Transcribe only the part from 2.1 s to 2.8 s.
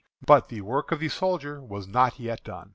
yet done.